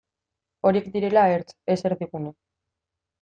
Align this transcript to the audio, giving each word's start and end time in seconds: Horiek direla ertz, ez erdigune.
Horiek 0.69 0.87
direla 0.95 1.25
ertz, 1.33 1.47
ez 1.73 1.77
erdigune. 1.91 2.33